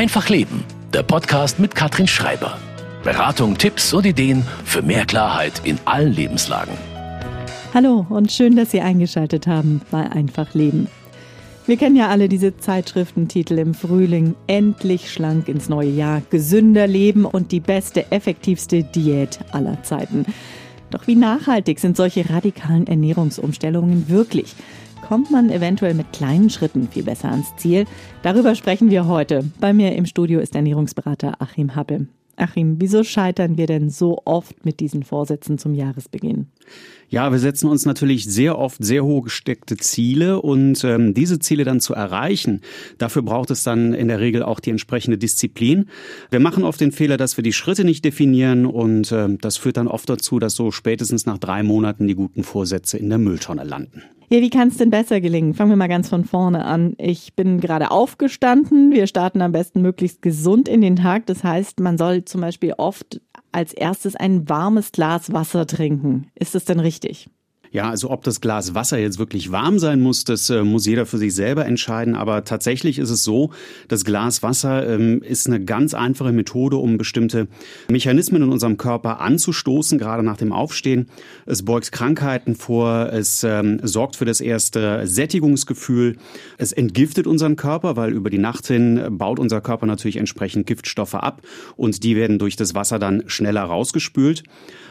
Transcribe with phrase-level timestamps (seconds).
[0.00, 0.64] Einfach Leben,
[0.94, 2.56] der Podcast mit Katrin Schreiber.
[3.04, 6.72] Beratung, Tipps und Ideen für mehr Klarheit in allen Lebenslagen.
[7.74, 10.88] Hallo und schön, dass Sie eingeschaltet haben bei Einfach Leben.
[11.66, 14.36] Wir kennen ja alle diese Zeitschriftentitel im Frühling.
[14.46, 20.24] Endlich schlank ins neue Jahr, gesünder leben und die beste, effektivste Diät aller Zeiten.
[20.88, 24.54] Doch wie nachhaltig sind solche radikalen Ernährungsumstellungen wirklich?
[25.10, 27.84] Kommt man eventuell mit kleinen Schritten viel besser ans Ziel?
[28.22, 29.44] Darüber sprechen wir heute.
[29.58, 32.06] Bei mir im Studio ist Ernährungsberater Achim Happe.
[32.36, 36.46] Achim, wieso scheitern wir denn so oft mit diesen Vorsätzen zum Jahresbeginn?
[37.08, 41.64] Ja, wir setzen uns natürlich sehr oft sehr hohe gesteckte Ziele und ähm, diese Ziele
[41.64, 42.60] dann zu erreichen,
[42.98, 45.88] dafür braucht es dann in der Regel auch die entsprechende Disziplin.
[46.30, 49.76] Wir machen oft den Fehler, dass wir die Schritte nicht definieren und ähm, das führt
[49.76, 53.64] dann oft dazu, dass so spätestens nach drei Monaten die guten Vorsätze in der Mülltonne
[53.64, 54.04] landen.
[54.32, 55.54] Ja, wie kann es denn besser gelingen?
[55.54, 56.94] Fangen wir mal ganz von vorne an.
[56.98, 58.92] Ich bin gerade aufgestanden.
[58.92, 61.26] Wir starten am besten möglichst gesund in den Tag.
[61.26, 66.30] Das heißt, man soll zum Beispiel oft als erstes ein warmes Glas Wasser trinken.
[66.36, 67.28] Ist das denn richtig?
[67.72, 71.06] Ja, also ob das Glas Wasser jetzt wirklich warm sein muss, das äh, muss jeder
[71.06, 72.16] für sich selber entscheiden.
[72.16, 73.50] Aber tatsächlich ist es so,
[73.86, 77.46] das Glas Wasser ähm, ist eine ganz einfache Methode, um bestimmte
[77.88, 81.06] Mechanismen in unserem Körper anzustoßen, gerade nach dem Aufstehen.
[81.46, 86.16] Es beugt Krankheiten vor, es ähm, sorgt für das erste Sättigungsgefühl,
[86.58, 91.14] es entgiftet unseren Körper, weil über die Nacht hin baut unser Körper natürlich entsprechend Giftstoffe
[91.14, 91.42] ab
[91.76, 94.42] und die werden durch das Wasser dann schneller rausgespült.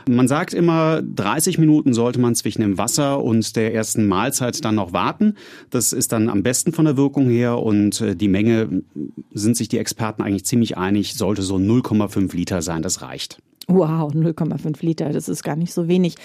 [0.07, 4.93] Man sagt immer, 30 Minuten sollte man zwischen Wasser und der ersten Mahlzeit dann noch
[4.93, 5.35] warten.
[5.69, 8.83] Das ist dann am besten von der Wirkung her und äh, die Menge
[9.33, 13.41] sind sich die Experten eigentlich ziemlich einig, sollte so 0,5 Liter sein, das reicht.
[13.67, 16.15] Wow, 0,5 Liter, das ist gar nicht so wenig.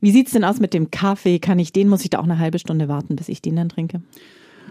[0.00, 1.38] Wie sieht's denn aus mit dem Kaffee?
[1.38, 3.68] Kann ich den, muss ich da auch eine halbe Stunde warten, bis ich den dann
[3.68, 4.00] trinke?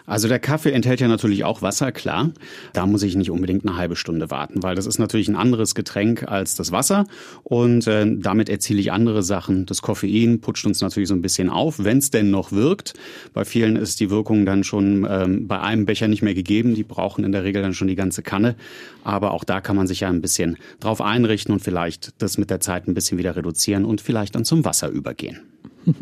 [0.05, 2.31] Also der Kaffee enthält ja natürlich auch Wasser, klar.
[2.73, 5.75] Da muss ich nicht unbedingt eine halbe Stunde warten, weil das ist natürlich ein anderes
[5.75, 7.05] Getränk als das Wasser
[7.43, 9.65] und äh, damit erziele ich andere Sachen.
[9.65, 12.93] Das Koffein putscht uns natürlich so ein bisschen auf, wenn es denn noch wirkt.
[13.33, 16.75] Bei vielen ist die Wirkung dann schon ähm, bei einem Becher nicht mehr gegeben.
[16.75, 18.55] Die brauchen in der Regel dann schon die ganze Kanne.
[19.03, 22.49] Aber auch da kann man sich ja ein bisschen drauf einrichten und vielleicht das mit
[22.49, 25.41] der Zeit ein bisschen wieder reduzieren und vielleicht dann zum Wasser übergehen.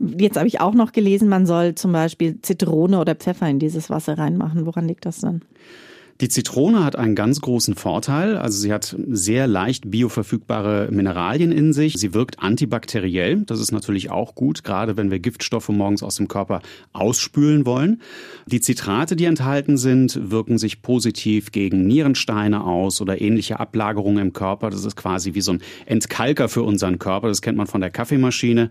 [0.00, 3.90] Jetzt habe ich auch noch gelesen, man soll zum Beispiel Zitrone oder Pfeffer in dieses
[3.90, 4.64] Wasser reinmachen.
[4.64, 5.42] Woran liegt das dann?
[6.20, 8.36] Die Zitrone hat einen ganz großen Vorteil.
[8.36, 11.94] Also sie hat sehr leicht bioverfügbare Mineralien in sich.
[11.94, 13.42] Sie wirkt antibakteriell.
[13.46, 16.60] Das ist natürlich auch gut, gerade wenn wir Giftstoffe morgens aus dem Körper
[16.92, 18.02] ausspülen wollen.
[18.46, 24.32] Die Zitrate, die enthalten sind, wirken sich positiv gegen Nierensteine aus oder ähnliche Ablagerungen im
[24.34, 24.68] Körper.
[24.68, 27.28] Das ist quasi wie so ein Entkalker für unseren Körper.
[27.28, 28.68] Das kennt man von der Kaffeemaschine.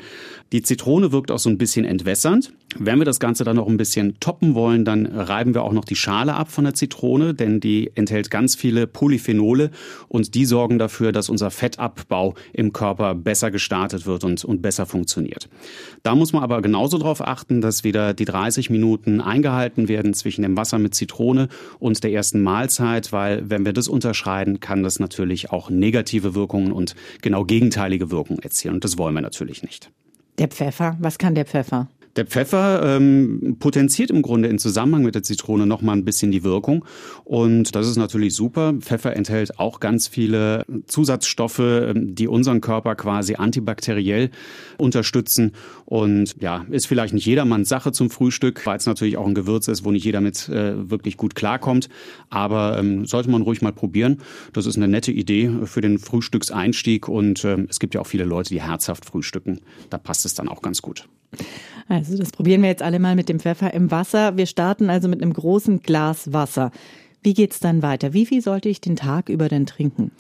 [0.52, 2.54] Die Zitrone wirkt auch so ein bisschen entwässernd.
[2.78, 5.86] Wenn wir das Ganze dann noch ein bisschen toppen wollen, dann reiben wir auch noch
[5.86, 9.72] die Schale ab von der Zitrone denn die enthält ganz viele Polyphenole
[10.08, 14.86] und die sorgen dafür, dass unser Fettabbau im Körper besser gestartet wird und, und besser
[14.86, 15.50] funktioniert.
[16.04, 20.42] Da muss man aber genauso darauf achten, dass wieder die 30 Minuten eingehalten werden zwischen
[20.42, 21.48] dem Wasser mit Zitrone
[21.80, 26.72] und der ersten Mahlzeit, weil wenn wir das unterschreiten, kann das natürlich auch negative Wirkungen
[26.72, 29.92] und genau gegenteilige Wirkungen erzielen und das wollen wir natürlich nicht.
[30.38, 31.88] Der Pfeffer, was kann der Pfeffer?
[32.16, 36.32] Der Pfeffer ähm, potenziert im Grunde in Zusammenhang mit der Zitrone noch mal ein bisschen
[36.32, 36.84] die Wirkung
[37.24, 38.74] und das ist natürlich super.
[38.80, 44.32] Pfeffer enthält auch ganz viele Zusatzstoffe, ähm, die unseren Körper quasi antibakteriell
[44.78, 45.52] unterstützen
[45.86, 49.68] und ja, ist vielleicht nicht jedermanns Sache zum Frühstück, weil es natürlich auch ein Gewürz
[49.68, 51.90] ist, wo nicht jeder mit äh, wirklich gut klarkommt,
[52.30, 54.22] aber ähm, sollte man ruhig mal probieren.
[54.54, 58.26] Das ist eine nette Idee für den Frühstückseinstieg und ähm, es gibt ja auch viele
[58.26, 59.62] Leute, die herzhaft frühstücken.
[59.90, 61.08] Da passt es dann auch ganz gut.
[61.90, 64.38] Also das probieren wir jetzt alle mal mit dem Pfeffer im Wasser.
[64.38, 66.72] Wir starten also mit einem großen Glas Wasser.
[67.24, 68.14] Wie geht's dann weiter?
[68.14, 70.12] Wie viel sollte ich den Tag über denn trinken?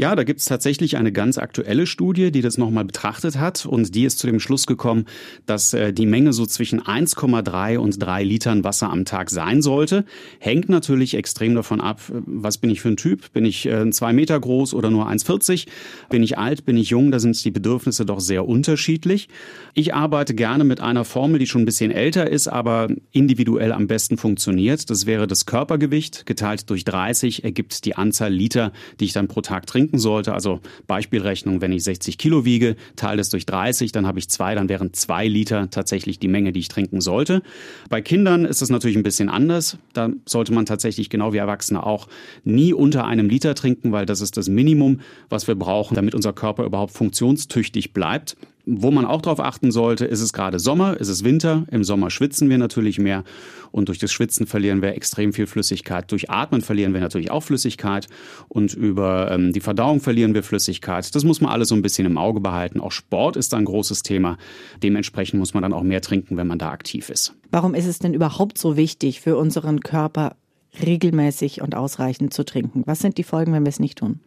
[0.00, 3.96] Ja, da gibt es tatsächlich eine ganz aktuelle Studie, die das nochmal betrachtet hat und
[3.96, 5.06] die ist zu dem Schluss gekommen,
[5.44, 10.04] dass äh, die Menge so zwischen 1,3 und 3 Litern Wasser am Tag sein sollte.
[10.38, 13.32] Hängt natürlich extrem davon ab, was bin ich für ein Typ?
[13.32, 15.66] Bin ich äh, zwei Meter groß oder nur 1,40?
[16.10, 16.64] Bin ich alt?
[16.64, 17.10] Bin ich jung?
[17.10, 19.28] Da sind die Bedürfnisse doch sehr unterschiedlich.
[19.74, 23.88] Ich arbeite gerne mit einer Formel, die schon ein bisschen älter ist, aber individuell am
[23.88, 24.90] besten funktioniert.
[24.90, 29.40] Das wäre das Körpergewicht geteilt durch 30 ergibt die Anzahl Liter, die ich dann pro
[29.40, 30.34] Tag trinke trinken sollte.
[30.34, 34.54] Also Beispielrechnung, wenn ich 60 Kilo wiege, teile es durch 30, dann habe ich zwei,
[34.54, 37.42] dann wären zwei Liter tatsächlich die Menge, die ich trinken sollte.
[37.88, 39.78] Bei Kindern ist es natürlich ein bisschen anders.
[39.94, 42.08] Da sollte man tatsächlich genau wie Erwachsene auch
[42.44, 45.00] nie unter einem Liter trinken, weil das ist das Minimum,
[45.30, 48.36] was wir brauchen, damit unser Körper überhaupt funktionstüchtig bleibt.
[48.70, 51.64] Wo man auch darauf achten sollte, ist es gerade Sommer, ist es Winter.
[51.70, 53.24] Im Sommer schwitzen wir natürlich mehr
[53.72, 56.12] und durch das Schwitzen verlieren wir extrem viel Flüssigkeit.
[56.12, 58.08] Durch Atmen verlieren wir natürlich auch Flüssigkeit
[58.48, 61.14] und über ähm, die Verdauung verlieren wir Flüssigkeit.
[61.14, 62.80] Das muss man alles so ein bisschen im Auge behalten.
[62.80, 64.36] Auch Sport ist ein großes Thema.
[64.82, 67.34] Dementsprechend muss man dann auch mehr trinken, wenn man da aktiv ist.
[67.50, 70.36] Warum ist es denn überhaupt so wichtig für unseren Körper,
[70.84, 72.82] regelmäßig und ausreichend zu trinken?
[72.84, 74.20] Was sind die Folgen, wenn wir es nicht tun?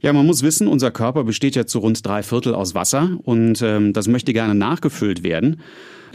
[0.00, 3.62] Ja, man muss wissen, unser Körper besteht ja zu rund drei Viertel aus Wasser und
[3.62, 5.60] ähm, das möchte gerne nachgefüllt werden.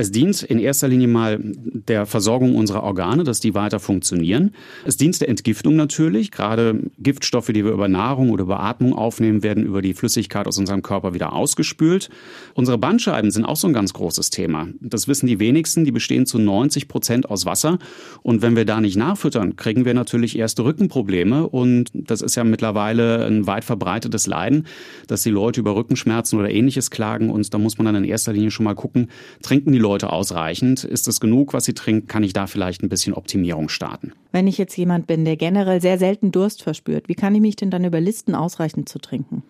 [0.02, 4.56] Es dient in erster Linie mal der Versorgung unserer Organe, dass die weiter funktionieren.
[4.84, 6.32] Es dient der Entgiftung natürlich.
[6.32, 10.58] Gerade Giftstoffe, die wir über Nahrung oder über Atmung aufnehmen, werden über die Flüssigkeit aus
[10.58, 12.10] unserem Körper wieder ausgespült.
[12.56, 14.70] Unsere Bandscheiben sind auch so ein ganz großes Thema.
[14.80, 15.86] Das wissen die wenigsten.
[15.86, 17.78] Die bestehen zu 90 Prozent aus Wasser.
[18.24, 21.48] Und wenn wir da nicht nachfüttern, kriegen wir natürlich erste Rückenprobleme.
[21.48, 24.66] Und das ist ja mittlerweile ein weit verbreitetes Leiden,
[25.06, 27.30] dass die Leute über Rückenschmerzen oder ähnliches klagen.
[27.30, 29.12] Und da muss man dann in erster Linie schon mal gucken,
[29.44, 30.84] trinken die Leute ausreichend?
[30.84, 32.08] Ist es genug, was sie trinken?
[32.08, 34.14] Kann ich da vielleicht ein bisschen Optimierung starten?
[34.32, 37.58] Wenn ich jetzt jemand bin, der generell sehr selten Durst verspürt, wie kann ich mich
[37.58, 39.44] denn dann überlisten, ausreichend zu trinken?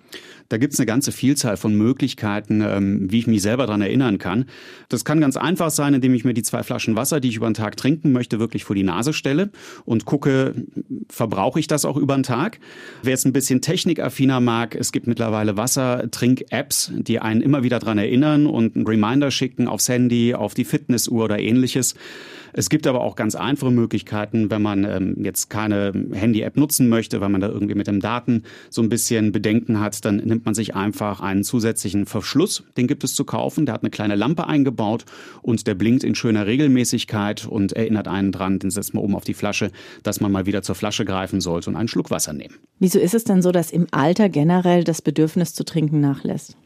[0.49, 4.17] Da gibt es eine ganze Vielzahl von Möglichkeiten, ähm, wie ich mich selber daran erinnern
[4.17, 4.45] kann.
[4.89, 7.49] Das kann ganz einfach sein, indem ich mir die zwei Flaschen Wasser, die ich über
[7.49, 9.51] den Tag trinken möchte, wirklich vor die Nase stelle
[9.85, 10.55] und gucke,
[11.09, 12.59] verbrauche ich das auch über den Tag.
[13.03, 17.97] Wer jetzt ein bisschen technikaffiner mag, es gibt mittlerweile Wassertrink-Apps, die einen immer wieder daran
[17.97, 21.95] erinnern und einen Reminder schicken aufs Handy, auf die Fitnessuhr oder ähnliches.
[22.53, 27.21] Es gibt aber auch ganz einfache Möglichkeiten, wenn man ähm, jetzt keine Handy-App nutzen möchte,
[27.21, 30.53] weil man da irgendwie mit den Daten so ein bisschen Bedenken hat, dann nimmt man
[30.53, 34.47] sich einfach einen zusätzlichen Verschluss, den gibt es zu kaufen, der hat eine kleine Lampe
[34.47, 35.05] eingebaut
[35.41, 39.23] und der blinkt in schöner Regelmäßigkeit und erinnert einen dran, den setzt man oben auf
[39.23, 39.71] die Flasche,
[40.03, 42.55] dass man mal wieder zur Flasche greifen sollte und einen Schluck Wasser nehmen.
[42.79, 46.57] Wieso ist es denn so, dass im Alter generell das Bedürfnis zu trinken nachlässt?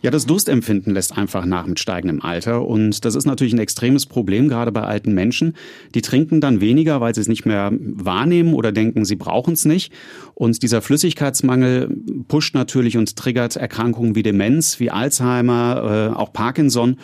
[0.00, 2.64] Ja, das Durstempfinden lässt einfach nach mit steigendem Alter.
[2.64, 5.54] Und das ist natürlich ein extremes Problem, gerade bei alten Menschen.
[5.94, 9.64] Die trinken dann weniger, weil sie es nicht mehr wahrnehmen oder denken, sie brauchen es
[9.64, 9.92] nicht.
[10.34, 11.88] Und dieser Flüssigkeitsmangel
[12.28, 16.96] pusht natürlich und triggert Erkrankungen wie Demenz, wie Alzheimer, äh, auch Parkinson.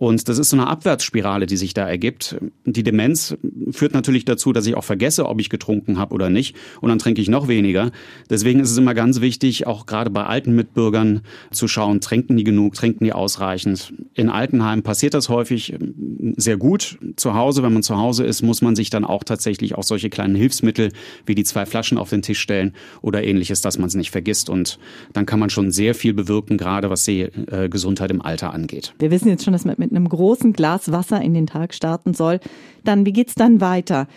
[0.00, 2.36] Und das ist so eine Abwärtsspirale, die sich da ergibt.
[2.64, 3.36] Die Demenz
[3.72, 6.54] führt natürlich dazu, dass ich auch vergesse, ob ich getrunken habe oder nicht.
[6.80, 7.90] Und dann trinke ich noch weniger.
[8.30, 12.44] Deswegen ist es immer ganz wichtig, auch gerade bei alten Mitbürgern zu schauen, trinken die
[12.44, 13.92] genug, trinken die ausreichend.
[14.14, 16.98] In Altenheimen passiert das häufig ähm, sehr gut.
[17.16, 20.08] Zu Hause, wenn man zu Hause ist, muss man sich dann auch tatsächlich auch solche
[20.08, 20.90] kleinen Hilfsmittel
[21.26, 24.48] wie die zwei Flaschen auf den Tisch stellen oder ähnliches, dass man es nicht vergisst.
[24.48, 24.78] Und
[25.12, 28.94] dann kann man schon sehr viel bewirken, gerade was die äh, Gesundheit im Alter angeht.
[28.98, 32.14] Wir wissen jetzt schon, dass man mit einem großen Glas Wasser in den Tag starten
[32.14, 32.40] soll.
[32.84, 34.08] Dann, wie geht's dann weiter?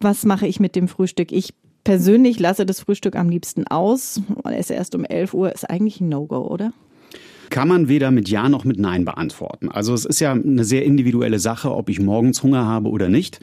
[0.00, 1.32] Was mache ich mit dem Frühstück?
[1.32, 1.54] Ich
[1.84, 4.20] persönlich lasse das Frühstück am liebsten aus.
[4.44, 5.52] Esse erst um 11 Uhr.
[5.52, 6.72] Ist eigentlich ein No-Go, oder?
[7.50, 9.68] Kann man weder mit Ja noch mit Nein beantworten.
[9.70, 13.40] Also es ist ja eine sehr individuelle Sache, ob ich morgens Hunger habe oder nicht.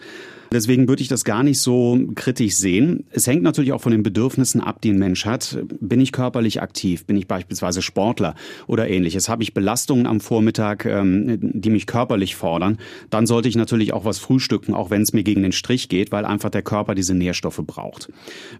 [0.51, 3.05] Deswegen würde ich das gar nicht so kritisch sehen.
[3.11, 5.59] Es hängt natürlich auch von den Bedürfnissen ab, die ein Mensch hat.
[5.79, 7.05] Bin ich körperlich aktiv?
[7.05, 8.35] Bin ich beispielsweise Sportler
[8.67, 9.29] oder ähnliches?
[9.29, 12.77] Habe ich Belastungen am Vormittag, ähm, die mich körperlich fordern?
[13.09, 16.11] Dann sollte ich natürlich auch was frühstücken, auch wenn es mir gegen den Strich geht,
[16.11, 18.11] weil einfach der Körper diese Nährstoffe braucht.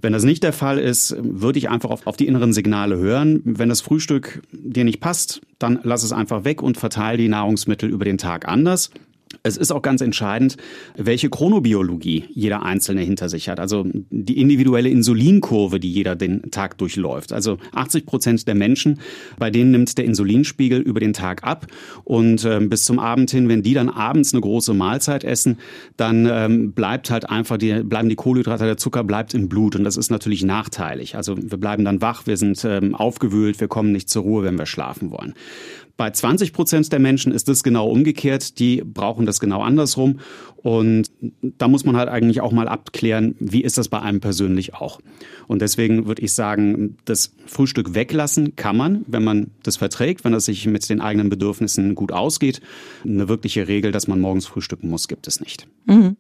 [0.01, 3.41] Wenn das nicht der Fall ist, würde ich einfach auf, die inneren Signale hören.
[3.45, 7.89] Wenn das Frühstück dir nicht passt, dann lass es einfach weg und verteile die Nahrungsmittel
[7.89, 8.91] über den Tag anders.
[9.44, 10.58] Es ist auch ganz entscheidend,
[10.98, 13.60] welche Chronobiologie jeder Einzelne hinter sich hat.
[13.60, 17.32] Also die individuelle Insulinkurve, die jeder den Tag durchläuft.
[17.32, 19.00] Also 80 Prozent der Menschen,
[19.38, 21.68] bei denen nimmt der Insulinspiegel über den Tag ab.
[22.03, 25.60] Und äh, bis zum Abend hin, wenn die dann abends eine große Mahlzeit essen,
[25.96, 29.75] dann ähm, bleibt halt einfach die, bleiben die Kohlenhydrate, der Zucker bleibt im Blut.
[29.75, 31.15] Und das ist natürlich nachteilig.
[31.15, 34.58] Also wir bleiben dann wach, wir sind ähm, aufgewühlt, wir kommen nicht zur Ruhe, wenn
[34.58, 35.36] wir schlafen wollen.
[36.00, 38.58] Bei 20 Prozent der Menschen ist es genau umgekehrt.
[38.60, 40.22] Die brauchen das genau andersrum.
[40.56, 44.75] Und da muss man halt eigentlich auch mal abklären, wie ist das bei einem persönlich
[44.75, 45.01] auch.
[45.48, 50.32] Und deswegen würde ich sagen, das Frühstück weglassen kann man, wenn man das verträgt, wenn
[50.32, 52.62] das sich mit den eigenen Bedürfnissen gut ausgeht.
[53.03, 55.68] Eine wirkliche Regel, dass man morgens frühstücken muss, gibt es nicht.
[55.86, 56.15] Mhm.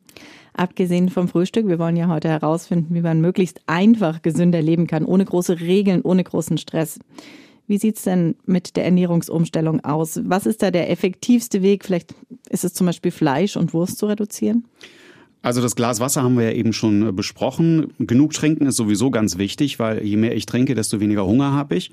[0.51, 5.05] Abgesehen vom Frühstück, wir wollen ja heute herausfinden, wie man möglichst einfach gesünder leben kann,
[5.05, 6.99] ohne große Regeln, ohne großen Stress.
[7.69, 10.19] Wie sieht's denn mit der Ernährungsumstellung aus?
[10.23, 11.85] Was ist da der effektivste Weg?
[11.85, 12.15] Vielleicht
[12.49, 14.65] ist es zum Beispiel Fleisch und Wurst zu reduzieren?
[15.43, 17.93] Also das Glas Wasser haben wir ja eben schon äh, besprochen.
[17.99, 21.75] Genug trinken ist sowieso ganz wichtig, weil je mehr ich trinke, desto weniger Hunger habe
[21.75, 21.91] ich.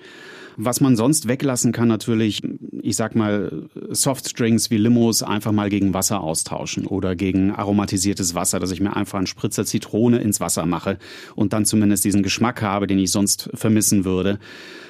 [0.56, 2.40] Was man sonst weglassen kann, natürlich,
[2.87, 8.61] ich sag mal, Softdrinks wie Limos einfach mal gegen Wasser austauschen oder gegen aromatisiertes Wasser,
[8.61, 10.99] dass ich mir einfach einen Spritzer Zitrone ins Wasser mache
[11.35, 14.38] und dann zumindest diesen Geschmack habe, den ich sonst vermissen würde.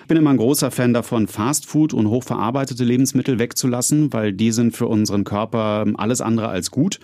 [0.02, 4.76] Ich bin immer ein großer Fan davon, Fastfood und hochverarbeitete Lebensmittel wegzulassen, weil die sind
[4.76, 7.00] für unseren Körper alles andere als gut.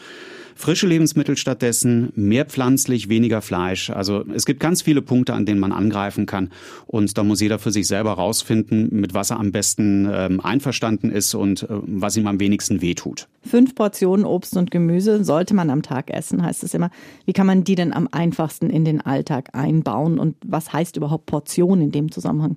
[0.54, 3.90] Frische Lebensmittel stattdessen, mehr pflanzlich, weniger Fleisch.
[3.90, 6.50] Also es gibt ganz viele Punkte, an denen man angreifen kann.
[6.87, 11.11] Und da muss jeder für sich selber rausfinden, mit was er am besten ähm, einverstanden
[11.11, 13.28] ist und äh, was ihm am wenigsten wehtut.
[13.42, 16.90] Fünf Portionen Obst und Gemüse sollte man am Tag essen, heißt es immer.
[17.25, 20.18] Wie kann man die denn am einfachsten in den Alltag einbauen?
[20.18, 22.56] Und was heißt überhaupt Portion in dem Zusammenhang?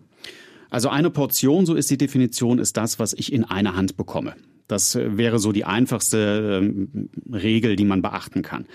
[0.69, 4.35] Also eine Portion, so ist die Definition, ist das, was ich in einer Hand bekomme.
[4.67, 8.65] Das wäre so die einfachste ähm, Regel, die man beachten kann.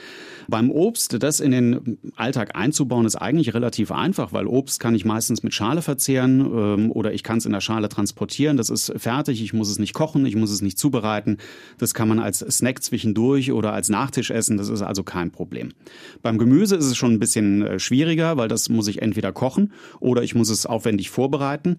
[0.49, 5.05] Beim Obst, das in den Alltag einzubauen, ist eigentlich relativ einfach, weil Obst kann ich
[5.05, 8.57] meistens mit Schale verzehren ähm, oder ich kann es in der Schale transportieren.
[8.57, 11.39] Das ist fertig, ich muss es nicht kochen, ich muss es nicht zubereiten.
[11.79, 15.71] Das kann man als Snack zwischendurch oder als Nachtisch essen, das ist also kein Problem.
[16.23, 19.73] Beim Gemüse ist es schon ein bisschen äh, schwieriger, weil das muss ich entweder kochen
[20.01, 21.79] oder ich muss es aufwendig vorbereiten.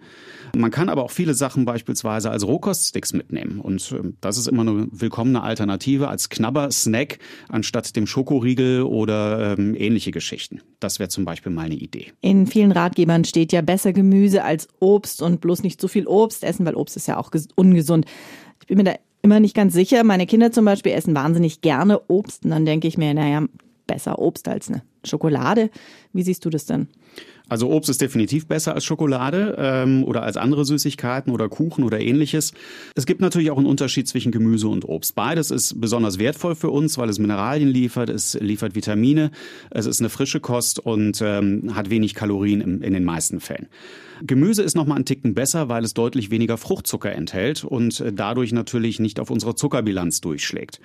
[0.55, 4.61] Man kann aber auch viele Sachen beispielsweise als Rohkoststicks mitnehmen und äh, das ist immer
[4.61, 10.61] eine willkommene Alternative als Knabber-Snack anstatt dem Schokoriegel oder ähm, ähnliche Geschichten.
[10.79, 12.11] Das wäre zum Beispiel mal eine Idee.
[12.21, 16.43] In vielen Ratgebern steht ja besser Gemüse als Obst und bloß nicht zu viel Obst
[16.43, 18.05] essen, weil Obst ist ja auch ungesund.
[18.61, 20.03] Ich bin mir da immer nicht ganz sicher.
[20.03, 23.45] Meine Kinder zum Beispiel essen wahnsinnig gerne Obst und dann denke ich mir, naja,
[23.87, 25.69] besser Obst als eine Schokolade.
[26.13, 26.87] Wie siehst du das denn?
[27.51, 31.99] Also Obst ist definitiv besser als Schokolade ähm, oder als andere Süßigkeiten oder Kuchen oder
[31.99, 32.53] ähnliches.
[32.95, 35.15] Es gibt natürlich auch einen Unterschied zwischen Gemüse und Obst.
[35.15, 39.31] Beides ist besonders wertvoll für uns, weil es Mineralien liefert, es liefert Vitamine,
[39.69, 43.67] es ist eine frische Kost und ähm, hat wenig Kalorien im, in den meisten Fällen.
[44.23, 48.53] Gemüse ist nochmal einen Ticken besser, weil es deutlich weniger Fruchtzucker enthält und äh, dadurch
[48.53, 50.79] natürlich nicht auf unsere Zuckerbilanz durchschlägt.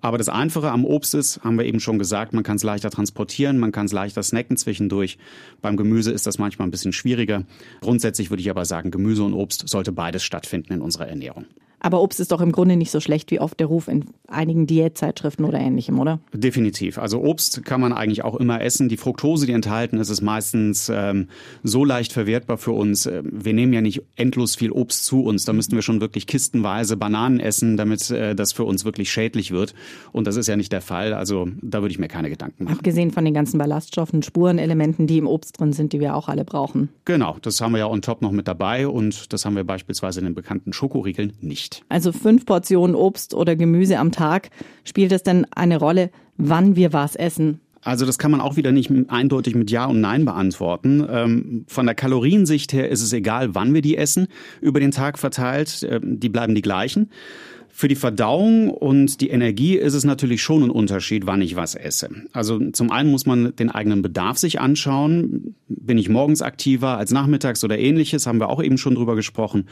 [0.00, 2.90] Aber das Einfache am Obst ist, haben wir eben schon gesagt, man kann es leichter
[2.90, 5.18] transportieren, man kann es leichter snacken zwischendurch.
[5.60, 7.44] Beim Gemüse ist das manchmal ein bisschen schwieriger.
[7.80, 11.46] Grundsätzlich würde ich aber sagen, Gemüse und Obst sollte beides stattfinden in unserer Ernährung.
[11.80, 14.66] Aber Obst ist doch im Grunde nicht so schlecht wie oft der Ruf in einigen
[14.66, 16.20] Diätzeitschriften oder ähnlichem, oder?
[16.32, 16.98] Definitiv.
[16.98, 18.88] Also Obst kann man eigentlich auch immer essen.
[18.88, 21.28] Die Fructose, die enthalten ist, ist meistens ähm,
[21.62, 23.06] so leicht verwertbar für uns.
[23.06, 25.46] Ähm, wir nehmen ja nicht endlos viel Obst zu uns.
[25.46, 29.50] Da müssten wir schon wirklich kistenweise Bananen essen, damit äh, das für uns wirklich schädlich
[29.50, 29.74] wird.
[30.12, 31.14] Und das ist ja nicht der Fall.
[31.14, 32.76] Also da würde ich mir keine Gedanken machen.
[32.76, 36.44] Abgesehen von den ganzen Ballaststoffen, Spurenelementen, die im Obst drin sind, die wir auch alle
[36.44, 36.90] brauchen.
[37.06, 38.86] Genau, das haben wir ja on top noch mit dabei.
[38.86, 41.84] Und das haben wir beispielsweise in den bekannten Schokoriegeln nicht nicht.
[41.88, 44.50] Also fünf Portionen Obst oder Gemüse am Tag.
[44.84, 47.60] Spielt es denn eine Rolle, wann wir was essen?
[47.82, 51.06] Also das kann man auch wieder nicht eindeutig mit Ja und Nein beantworten.
[51.08, 54.28] Ähm, von der Kaloriensicht her ist es egal, wann wir die essen,
[54.60, 57.08] über den Tag verteilt, äh, die bleiben die gleichen.
[57.80, 61.74] Für die Verdauung und die Energie ist es natürlich schon ein Unterschied, wann ich was
[61.74, 62.10] esse.
[62.34, 65.54] Also zum einen muss man den eigenen Bedarf sich anschauen.
[65.66, 69.64] Bin ich morgens aktiver als nachmittags oder ähnliches, haben wir auch eben schon drüber gesprochen.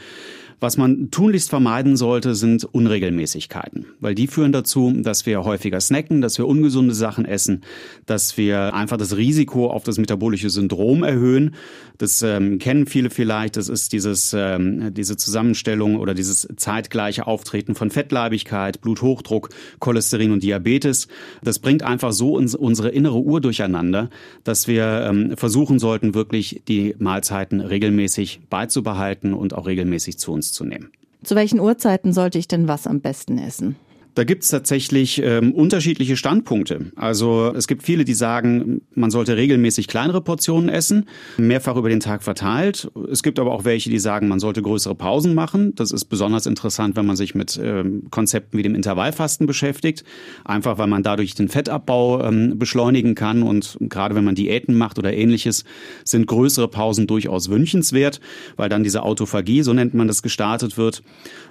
[0.61, 6.19] Was man tunlichst vermeiden sollte, sind Unregelmäßigkeiten, weil die führen dazu, dass wir häufiger snacken,
[6.19, 7.61] dass wir ungesunde Sachen essen,
[8.05, 11.55] dass wir einfach das Risiko auf das metabolische Syndrom erhöhen.
[11.97, 13.55] Das ähm, kennen viele vielleicht.
[13.55, 20.41] Das ist dieses, ähm, diese Zusammenstellung oder dieses zeitgleiche Auftreten von Fettleibigkeit, Bluthochdruck, Cholesterin und
[20.41, 21.09] Diabetes.
[21.43, 24.09] Das bringt einfach so uns, unsere innere Uhr durcheinander,
[24.45, 30.53] dass wir ähm, versuchen sollten, wirklich die Mahlzeiten regelmäßig beizubehalten und auch regelmäßig zu uns
[30.53, 30.91] zu nehmen.
[31.23, 33.75] Zu welchen Uhrzeiten sollte ich denn was am besten essen?
[34.15, 36.91] Da gibt es tatsächlich ähm, unterschiedliche Standpunkte.
[36.95, 41.05] Also es gibt viele, die sagen, man sollte regelmäßig kleinere Portionen essen,
[41.37, 42.91] mehrfach über den Tag verteilt.
[43.11, 45.73] Es gibt aber auch welche, die sagen, man sollte größere Pausen machen.
[45.75, 50.03] Das ist besonders interessant, wenn man sich mit ähm, Konzepten wie dem Intervallfasten beschäftigt.
[50.43, 53.43] Einfach weil man dadurch den Fettabbau ähm, beschleunigen kann.
[53.43, 55.65] Und gerade wenn man Diäten macht oder ähnliches,
[56.03, 58.19] sind größere Pausen durchaus wünschenswert,
[58.57, 61.03] weil dann diese Autophagie, so nennt man das, gestartet wird.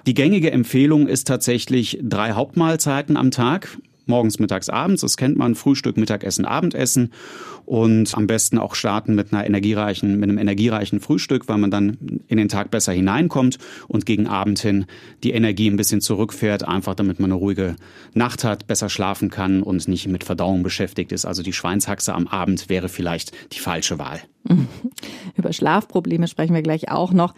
[0.05, 3.77] Die gängige Empfehlung ist tatsächlich drei Haupt Hauptmahlzeiten am Tag.
[4.07, 7.11] Morgens, mittags, abends, das kennt man, Frühstück, Mittagessen, Abendessen
[7.67, 12.21] und am besten auch starten mit einer energiereichen, mit einem energiereichen Frühstück, weil man dann
[12.27, 14.87] in den Tag besser hineinkommt und gegen Abend hin
[15.23, 17.75] die Energie ein bisschen zurückfährt, einfach damit man eine ruhige
[18.15, 21.25] Nacht hat, besser schlafen kann und nicht mit Verdauung beschäftigt ist.
[21.25, 24.21] Also die Schweinshaxe am Abend wäre vielleicht die falsche Wahl.
[25.35, 27.35] Über Schlafprobleme sprechen wir gleich auch noch.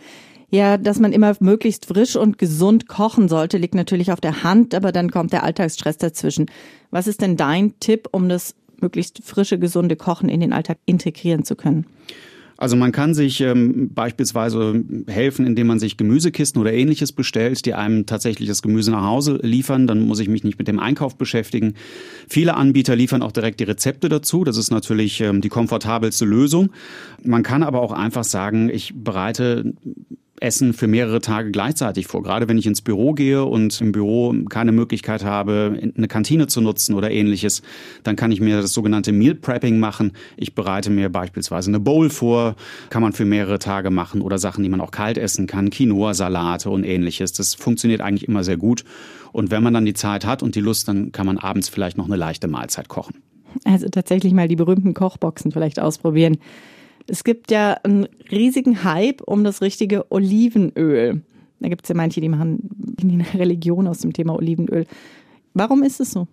[0.51, 4.75] Ja, dass man immer möglichst frisch und gesund kochen sollte, liegt natürlich auf der Hand,
[4.75, 6.47] aber dann kommt der Alltagsstress dazwischen.
[6.91, 11.45] Was ist denn dein Tipp, um das möglichst frische, gesunde Kochen in den Alltag integrieren
[11.45, 11.85] zu können?
[12.57, 17.73] Also man kann sich ähm, beispielsweise helfen, indem man sich Gemüsekisten oder ähnliches bestellt, die
[17.73, 19.87] einem tatsächlich das Gemüse nach Hause liefern.
[19.87, 21.73] Dann muss ich mich nicht mit dem Einkauf beschäftigen.
[22.27, 24.43] Viele Anbieter liefern auch direkt die Rezepte dazu.
[24.43, 26.71] Das ist natürlich ähm, die komfortabelste Lösung.
[27.23, 29.73] Man kann aber auch einfach sagen, ich bereite
[30.41, 32.23] Essen für mehrere Tage gleichzeitig vor.
[32.23, 36.61] Gerade wenn ich ins Büro gehe und im Büro keine Möglichkeit habe, eine Kantine zu
[36.61, 37.61] nutzen oder ähnliches,
[38.03, 40.13] dann kann ich mir das sogenannte Meal Prepping machen.
[40.37, 42.55] Ich bereite mir beispielsweise eine Bowl vor,
[42.89, 46.13] kann man für mehrere Tage machen oder Sachen, die man auch kalt essen kann, Quinoa,
[46.13, 47.33] Salate und ähnliches.
[47.33, 48.83] Das funktioniert eigentlich immer sehr gut.
[49.31, 51.97] Und wenn man dann die Zeit hat und die Lust, dann kann man abends vielleicht
[51.97, 53.15] noch eine leichte Mahlzeit kochen.
[53.63, 56.37] Also tatsächlich mal die berühmten Kochboxen vielleicht ausprobieren.
[57.07, 61.21] Es gibt ja einen riesigen Hype um das richtige Olivenöl.
[61.59, 64.85] Da gibt es ja manche, die machen eine Religion aus dem Thema Olivenöl.
[65.53, 66.27] Warum ist es so?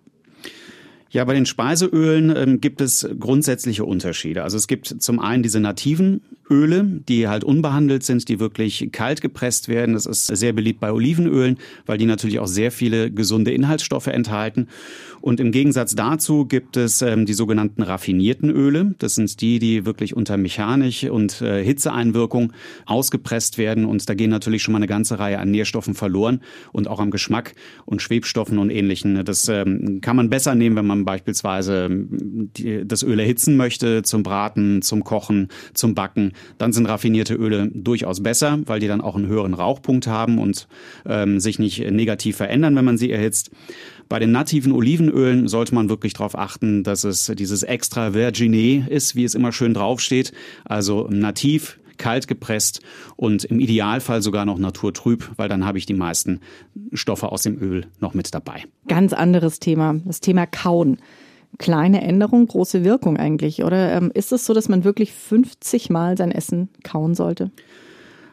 [1.11, 4.43] Ja, bei den Speiseölen ähm, gibt es grundsätzliche Unterschiede.
[4.43, 9.21] Also es gibt zum einen diese nativen Öle, die halt unbehandelt sind, die wirklich kalt
[9.21, 9.93] gepresst werden.
[9.93, 14.67] Das ist sehr beliebt bei Olivenölen, weil die natürlich auch sehr viele gesunde Inhaltsstoffe enthalten.
[15.21, 18.95] Und im Gegensatz dazu gibt es ähm, die sogenannten raffinierten Öle.
[18.99, 22.53] Das sind die, die wirklich unter Mechanik und äh, Hitzeeinwirkung
[22.85, 23.85] ausgepresst werden.
[23.85, 26.41] Und da gehen natürlich schon mal eine ganze Reihe an Nährstoffen verloren
[26.71, 27.53] und auch am Geschmack
[27.85, 29.25] und Schwebstoffen und ähnlichen.
[29.25, 34.03] Das ähm, kann man besser nehmen, wenn man beispielsweise ähm, die, das Öl erhitzen möchte
[34.03, 39.01] zum Braten, zum Kochen, zum Backen dann sind raffinierte Öle durchaus besser, weil die dann
[39.01, 40.67] auch einen höheren Rauchpunkt haben und
[41.05, 43.51] ähm, sich nicht negativ verändern, wenn man sie erhitzt.
[44.09, 49.15] Bei den nativen Olivenölen sollte man wirklich darauf achten, dass es dieses extra Virginé ist,
[49.15, 50.31] wie es immer schön draufsteht.
[50.65, 52.81] Also nativ, kalt gepresst
[53.17, 56.39] und im Idealfall sogar noch naturtrüb, weil dann habe ich die meisten
[56.93, 58.63] Stoffe aus dem Öl noch mit dabei.
[58.87, 60.97] Ganz anderes Thema, das Thema Kauen
[61.57, 63.93] kleine Änderung, große Wirkung eigentlich, oder?
[63.93, 67.51] Ähm, ist es so, dass man wirklich 50 Mal sein Essen kauen sollte?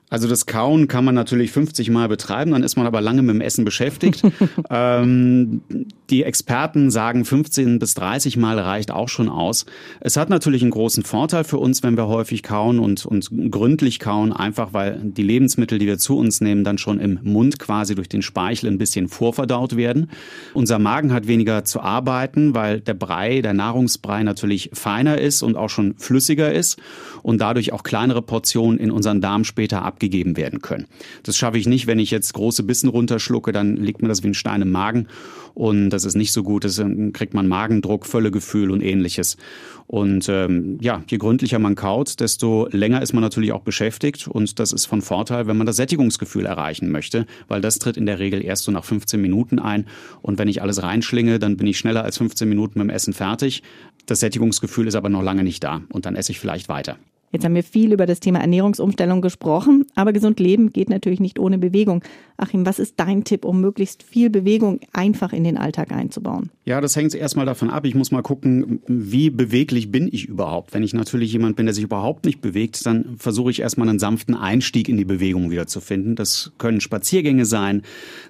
[0.08, 3.34] Also das Kauen kann man natürlich 50 Mal betreiben, dann ist man aber lange mit
[3.34, 4.22] dem Essen beschäftigt.
[4.70, 5.62] ähm,
[6.10, 9.66] die Experten sagen 15 bis 30 Mal reicht auch schon aus.
[9.98, 13.98] Es hat natürlich einen großen Vorteil für uns, wenn wir häufig kauen und, und gründlich
[13.98, 17.96] kauen, einfach weil die Lebensmittel, die wir zu uns nehmen, dann schon im Mund quasi
[17.96, 20.08] durch den Speichel ein bisschen vorverdaut werden.
[20.54, 25.56] Unser Magen hat weniger zu arbeiten, weil der Brei, der Nahrungsbrei natürlich feiner ist und
[25.56, 26.78] auch schon flüssiger ist
[27.24, 30.86] und dadurch auch kleinere Portionen in unseren Darm später ab abgegeben werden können.
[31.22, 34.28] Das schaffe ich nicht, wenn ich jetzt große Bissen runterschlucke, dann liegt mir das wie
[34.28, 35.08] ein Stein im Magen
[35.54, 36.66] und das ist nicht so gut.
[36.78, 39.38] Dann kriegt man Magendruck, Völlegefühl und ähnliches.
[39.86, 44.58] Und ähm, ja, je gründlicher man kaut, desto länger ist man natürlich auch beschäftigt und
[44.58, 48.18] das ist von Vorteil, wenn man das Sättigungsgefühl erreichen möchte, weil das tritt in der
[48.18, 49.86] Regel erst so nach 15 Minuten ein
[50.20, 53.14] und wenn ich alles reinschlinge, dann bin ich schneller als 15 Minuten mit dem Essen
[53.14, 53.62] fertig.
[54.06, 56.98] Das Sättigungsgefühl ist aber noch lange nicht da und dann esse ich vielleicht weiter.
[57.32, 61.38] Jetzt haben wir viel über das Thema Ernährungsumstellung gesprochen, aber gesund leben geht natürlich nicht
[61.38, 62.02] ohne Bewegung.
[62.38, 66.50] Achim, was ist dein Tipp, um möglichst viel Bewegung einfach in den Alltag einzubauen?
[66.64, 67.86] Ja, das hängt erstmal davon ab.
[67.86, 70.74] Ich muss mal gucken, wie beweglich bin ich überhaupt.
[70.74, 73.98] Wenn ich natürlich jemand bin, der sich überhaupt nicht bewegt, dann versuche ich erstmal einen
[73.98, 76.14] sanften Einstieg in die Bewegung wieder zu finden.
[76.14, 77.82] Das können Spaziergänge sein.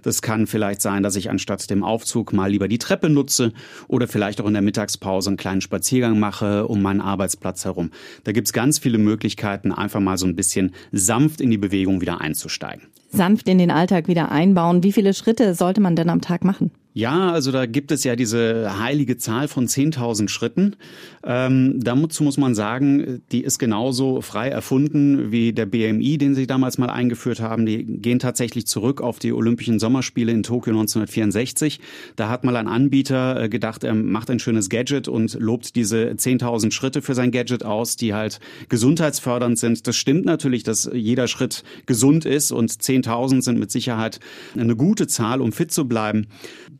[0.03, 3.53] Das kann vielleicht sein, dass ich anstatt dem Aufzug mal lieber die Treppe nutze
[3.89, 7.91] oder vielleicht auch in der Mittagspause einen kleinen Spaziergang mache um meinen Arbeitsplatz herum.
[8.25, 12.21] Da gibt's ganz viele Möglichkeiten, einfach mal so ein bisschen sanft in die Bewegung wieder
[12.21, 12.87] einzusteigen.
[13.11, 14.83] Sanft in den Alltag wieder einbauen.
[14.83, 16.71] Wie viele Schritte sollte man denn am Tag machen?
[16.97, 20.77] Ja, also da gibt es ja diese heilige Zahl von 10.000 Schritten.
[21.25, 26.47] Ähm, dazu muss man sagen, die ist genauso frei erfunden wie der BMI, den sie
[26.47, 27.67] damals mal eingeführt haben.
[27.67, 31.81] Die gehen tatsächlich zurück auf die Olympischen Sommerspiele in Tokio 1964.
[32.17, 36.13] Da hat mal ein Anbieter äh, gedacht, er macht ein schönes Gadget und lobt diese
[36.13, 39.87] 10.000 Schritte für sein Gadget aus, die halt gesundheitsfördernd sind.
[39.87, 44.19] Das stimmt natürlich, dass jeder Schritt gesund ist und 10.000 sind mit Sicherheit
[44.57, 46.29] eine gute Zahl, um fit zu bleiben.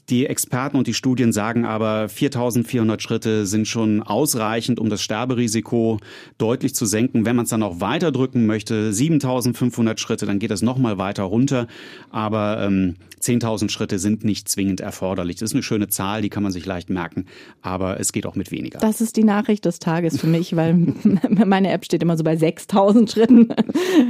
[0.09, 5.99] Die Experten und die Studien sagen aber, 4400 Schritte sind schon ausreichend, um das Sterberisiko
[6.39, 7.25] deutlich zu senken.
[7.25, 11.25] Wenn man es dann auch weiter drücken möchte, 7500 Schritte, dann geht es nochmal weiter
[11.25, 11.67] runter.
[12.11, 15.37] Aber ähm, 10.000 Schritte sind nicht zwingend erforderlich.
[15.37, 17.27] Das ist eine schöne Zahl, die kann man sich leicht merken,
[17.61, 18.79] aber es geht auch mit weniger.
[18.79, 20.75] Das ist die Nachricht des Tages für mich, weil
[21.29, 23.49] meine App steht immer so bei 6.000 Schritten.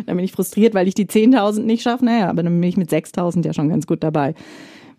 [0.07, 2.05] da bin ich frustriert, weil ich die 10.000 nicht schaffe.
[2.05, 4.35] Naja, aber dann bin ich mit 6.000 ja schon ganz gut dabei.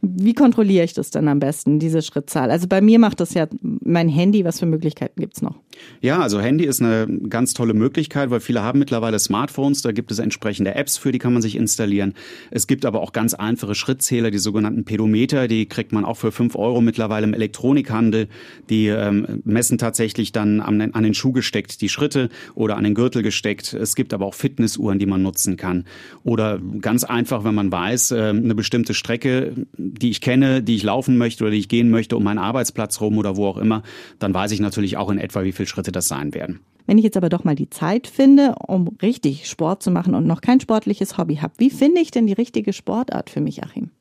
[0.01, 2.51] Wie kontrolliere ich das dann am besten, diese Schrittzahl?
[2.51, 3.47] Also bei mir macht das ja
[3.88, 4.45] mein Handy.
[4.45, 5.56] Was für Möglichkeiten gibt es noch?
[6.02, 9.82] Ja, also Handy ist eine ganz tolle Möglichkeit, weil viele haben mittlerweile Smartphones.
[9.82, 12.13] Da gibt es entsprechende Apps für, die kann man sich installieren.
[12.52, 15.47] Es gibt aber auch ganz einfache Schrittzähler, die sogenannten Pedometer.
[15.47, 18.28] Die kriegt man auch für fünf Euro mittlerweile im Elektronikhandel.
[18.69, 22.95] Die ähm, messen tatsächlich dann an, an den Schuh gesteckt die Schritte oder an den
[22.95, 23.73] Gürtel gesteckt.
[23.73, 25.86] Es gibt aber auch Fitnessuhren, die man nutzen kann.
[26.23, 30.84] Oder ganz einfach, wenn man weiß, äh, eine bestimmte Strecke, die ich kenne, die ich
[30.84, 33.76] laufen möchte oder die ich gehen möchte um meinen Arbeitsplatz rum oder wo auch immer,
[34.19, 36.59] dann weiß ich natürlich auch in etwa, wie viele Schritte das sein werden.
[36.85, 40.25] Wenn ich jetzt aber doch mal die Zeit finde, um richtig Sport zu machen und
[40.25, 43.91] noch kein sportliches Hobby habe, wie finde ich denn die richtige Sportart für mich, Achim?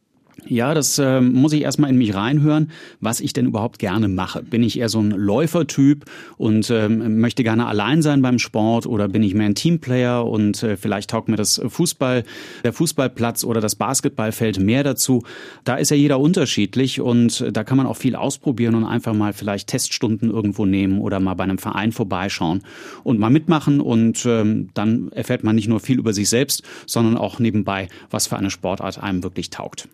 [0.44, 2.70] Ja, das äh, muss ich erstmal in mich reinhören,
[3.00, 4.42] was ich denn überhaupt gerne mache.
[4.42, 6.04] Bin ich eher so ein Läufertyp
[6.36, 10.62] und ähm, möchte gerne allein sein beim Sport oder bin ich mehr ein Teamplayer und
[10.62, 12.22] äh, vielleicht taugt mir das Fußball,
[12.64, 15.22] der Fußballplatz oder das Basketballfeld mehr dazu.
[15.64, 19.32] Da ist ja jeder unterschiedlich und da kann man auch viel ausprobieren und einfach mal
[19.32, 22.62] vielleicht Teststunden irgendwo nehmen oder mal bei einem Verein vorbeischauen
[23.02, 27.16] und mal mitmachen und ähm, dann erfährt man nicht nur viel über sich selbst, sondern
[27.16, 29.88] auch nebenbei, was für eine Sportart einem wirklich taugt.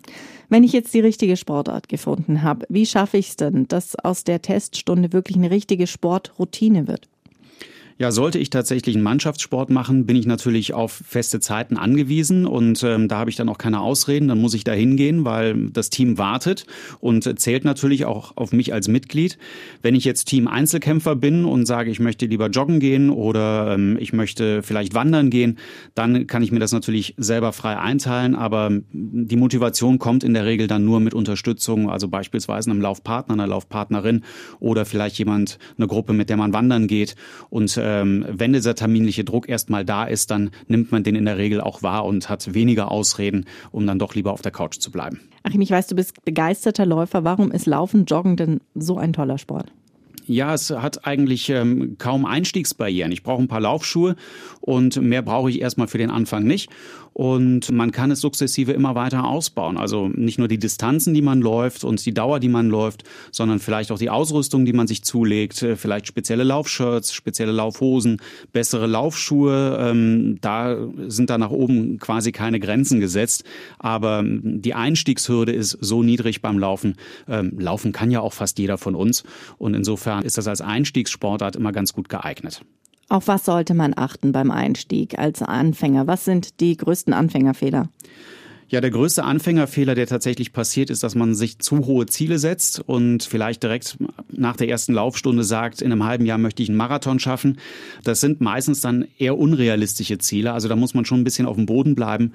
[0.49, 4.25] Wenn ich jetzt die richtige Sportart gefunden habe, wie schaffe ich es denn, dass aus
[4.25, 7.09] der Teststunde wirklich eine richtige Sportroutine wird?
[7.99, 12.83] Ja, sollte ich tatsächlich einen Mannschaftssport machen, bin ich natürlich auf feste Zeiten angewiesen und
[12.83, 15.91] ähm, da habe ich dann auch keine Ausreden, dann muss ich da hingehen, weil das
[15.91, 16.67] Team wartet
[17.01, 19.39] und zählt natürlich auch auf mich als Mitglied.
[19.83, 23.99] Wenn ich jetzt Team Einzelkämpfer bin und sage, ich möchte lieber joggen gehen oder ähm,
[24.01, 25.59] ich möchte vielleicht wandern gehen,
[25.95, 30.47] dann kann ich mir das natürlich selber frei einteilen, aber die Motivation kommt in der
[30.47, 34.23] Regel dann nur mit Unterstützung, also beispielsweise einem Laufpartner, einer Laufpartnerin
[34.61, 37.17] oder vielleicht jemand, eine Gruppe, mit der man wandern geht.
[37.51, 41.39] Und ähm, wenn dieser terminliche Druck erstmal da ist, dann nimmt man den in der
[41.39, 44.91] Regel auch wahr und hat weniger Ausreden, um dann doch lieber auf der Couch zu
[44.91, 45.21] bleiben.
[45.43, 47.25] Achim, ich weiß, du bist begeisterter Läufer.
[47.25, 49.73] Warum ist Laufen, Joggen denn so ein toller Sport?
[50.27, 53.11] Ja, es hat eigentlich ähm, kaum Einstiegsbarrieren.
[53.11, 54.15] Ich brauche ein paar Laufschuhe
[54.63, 56.71] und mehr brauche ich erstmal für den Anfang nicht
[57.13, 59.77] und man kann es sukzessive immer weiter ausbauen.
[59.77, 63.59] Also nicht nur die Distanzen, die man läuft und die Dauer, die man läuft, sondern
[63.59, 68.21] vielleicht auch die Ausrüstung, die man sich zulegt, äh, vielleicht spezielle Laufshirts, spezielle Laufhosen,
[68.53, 69.79] bessere Laufschuhe.
[69.81, 73.45] Ähm, da sind da nach oben quasi keine Grenzen gesetzt.
[73.79, 76.97] Aber die Einstiegshürde ist so niedrig beim Laufen.
[77.29, 79.25] Ähm, Laufen kann ja auch fast jeder von uns.
[79.59, 82.63] Und insofern ist das als Einstiegssportart immer ganz gut geeignet.
[83.09, 86.07] Auf was sollte man achten beim Einstieg als Anfänger?
[86.07, 87.89] Was sind die größten Anfängerfehler?
[88.73, 92.81] Ja, der größte Anfängerfehler, der tatsächlich passiert, ist, dass man sich zu hohe Ziele setzt
[92.81, 93.99] und vielleicht direkt
[94.31, 97.59] nach der ersten Laufstunde sagt, in einem halben Jahr möchte ich einen Marathon schaffen.
[98.03, 100.55] Das sind meistens dann eher unrealistische Ziele.
[100.55, 102.33] Also da muss man schon ein bisschen auf dem Boden bleiben.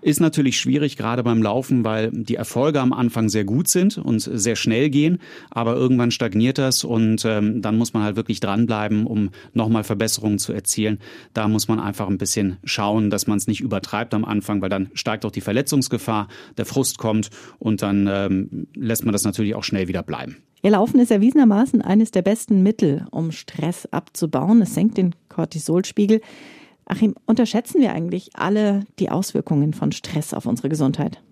[0.00, 4.20] Ist natürlich schwierig, gerade beim Laufen, weil die Erfolge am Anfang sehr gut sind und
[4.20, 5.18] sehr schnell gehen,
[5.50, 10.38] aber irgendwann stagniert das und ähm, dann muss man halt wirklich dranbleiben, um nochmal Verbesserungen
[10.38, 11.00] zu erzielen.
[11.34, 14.70] Da muss man einfach ein bisschen schauen, dass man es nicht übertreibt am Anfang, weil
[14.70, 19.24] dann steigt auch die Verletzung Verletzungsgefahr, der Frust kommt und dann ähm, lässt man das
[19.24, 20.36] natürlich auch schnell wieder bleiben.
[20.62, 24.60] Ihr Laufen ist erwiesenermaßen eines der besten Mittel, um Stress abzubauen.
[24.60, 26.20] Es senkt den Cortisolspiegel.
[26.84, 31.22] Achim, unterschätzen wir eigentlich alle die Auswirkungen von Stress auf unsere Gesundheit?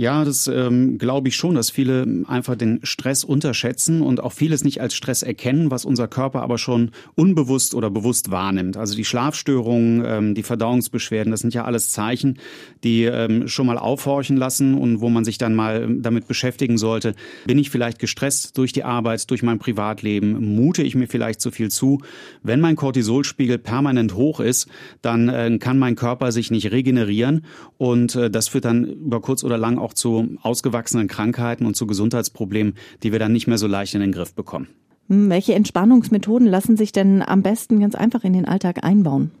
[0.00, 4.64] Ja, das ähm, glaube ich schon, dass viele einfach den Stress unterschätzen und auch vieles
[4.64, 8.78] nicht als Stress erkennen, was unser Körper aber schon unbewusst oder bewusst wahrnimmt.
[8.78, 12.38] Also die Schlafstörungen, ähm, die Verdauungsbeschwerden, das sind ja alles Zeichen,
[12.82, 17.14] die ähm, schon mal aufhorchen lassen und wo man sich dann mal damit beschäftigen sollte.
[17.44, 20.54] Bin ich vielleicht gestresst durch die Arbeit, durch mein Privatleben?
[20.54, 22.00] Mute ich mir vielleicht zu viel zu?
[22.42, 24.66] Wenn mein Cortisolspiegel permanent hoch ist,
[25.02, 27.44] dann äh, kann mein Körper sich nicht regenerieren
[27.76, 31.76] und äh, das führt dann über kurz oder lang auch auch zu ausgewachsenen Krankheiten und
[31.76, 34.68] zu Gesundheitsproblemen, die wir dann nicht mehr so leicht in den Griff bekommen.
[35.08, 39.32] Hm, welche Entspannungsmethoden lassen sich denn am besten ganz einfach in den Alltag einbauen?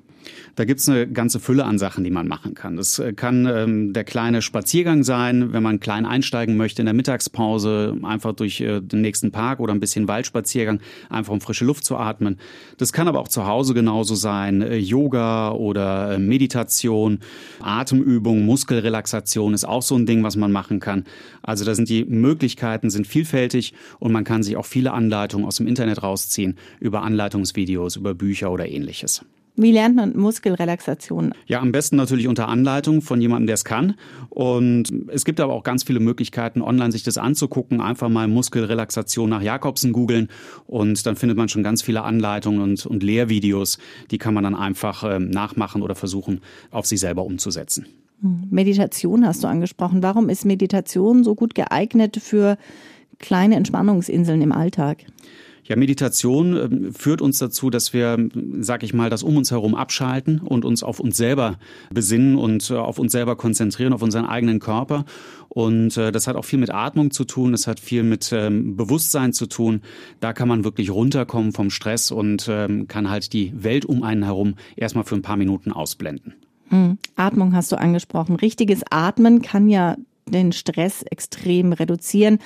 [0.56, 2.76] Da gibt's eine ganze Fülle an Sachen, die man machen kann.
[2.76, 6.94] Das äh, kann ähm, der kleine Spaziergang sein, wenn man klein einsteigen möchte in der
[6.94, 11.84] Mittagspause, einfach durch äh, den nächsten Park oder ein bisschen Waldspaziergang, einfach um frische Luft
[11.84, 12.38] zu atmen.
[12.76, 14.62] Das kann aber auch zu Hause genauso sein.
[14.62, 17.20] Äh, Yoga oder äh, Meditation,
[17.60, 21.04] Atemübung, Muskelrelaxation ist auch so ein Ding, was man machen kann.
[21.42, 25.56] Also da sind die Möglichkeiten sind vielfältig und man kann sich auch viele Anleitungen aus
[25.56, 29.24] dem Internet rausziehen über Anleitungsvideos, über Bücher oder ähnliches.
[29.60, 31.34] Wie lernt man Muskelrelaxation?
[31.46, 33.94] Ja, am besten natürlich unter Anleitung von jemandem, der es kann.
[34.30, 37.82] Und es gibt aber auch ganz viele Möglichkeiten, online sich das anzugucken.
[37.82, 40.28] Einfach mal Muskelrelaxation nach Jakobsen googeln
[40.66, 43.78] und dann findet man schon ganz viele Anleitungen und, und Lehrvideos.
[44.10, 47.84] Die kann man dann einfach äh, nachmachen oder versuchen, auf sich selber umzusetzen.
[48.22, 48.48] Hm.
[48.50, 50.02] Meditation hast du angesprochen.
[50.02, 52.56] Warum ist Meditation so gut geeignet für
[53.18, 55.04] kleine Entspannungsinseln im Alltag?
[55.64, 58.18] Ja, Meditation äh, führt uns dazu, dass wir,
[58.60, 61.58] sag ich mal, das um uns herum abschalten und uns auf uns selber
[61.92, 65.04] besinnen und äh, auf uns selber konzentrieren, auf unseren eigenen Körper.
[65.48, 68.76] Und äh, das hat auch viel mit Atmung zu tun, das hat viel mit ähm,
[68.76, 69.82] Bewusstsein zu tun.
[70.20, 74.24] Da kann man wirklich runterkommen vom Stress und ähm, kann halt die Welt um einen
[74.24, 76.34] herum erstmal für ein paar Minuten ausblenden.
[76.68, 76.98] Hm.
[77.16, 78.36] Atmung hast du angesprochen.
[78.36, 79.96] Richtiges Atmen kann ja
[80.26, 82.38] den Stress extrem reduzieren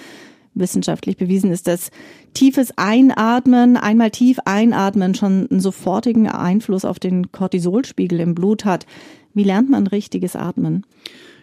[0.54, 1.90] wissenschaftlich bewiesen ist, dass
[2.32, 8.86] tiefes Einatmen, einmal tief einatmen schon einen sofortigen Einfluss auf den Cortisolspiegel im Blut hat.
[9.34, 10.84] Wie lernt man richtiges Atmen?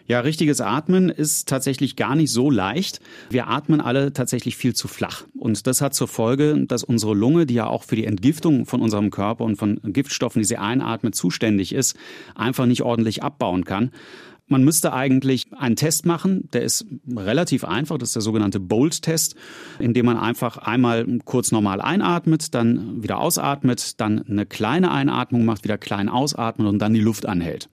[0.08, 3.00] Ja, richtiges Atmen ist tatsächlich gar nicht so leicht.
[3.30, 5.24] Wir atmen alle tatsächlich viel zu flach.
[5.38, 8.82] Und das hat zur Folge, dass unsere Lunge, die ja auch für die Entgiftung von
[8.82, 11.96] unserem Körper und von Giftstoffen, die sie einatmet, zuständig ist,
[12.36, 13.92] einfach nicht ordentlich abbauen kann.
[14.52, 19.36] Man müsste eigentlich einen Test machen, der ist relativ einfach, das ist der sogenannte Bolt-Test,
[19.80, 25.64] indem man einfach einmal kurz normal einatmet, dann wieder ausatmet, dann eine kleine Einatmung macht,
[25.64, 27.70] wieder klein ausatmet und dann die Luft anhält.